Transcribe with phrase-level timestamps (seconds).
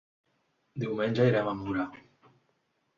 [0.85, 1.89] Diumenge irem a Mura.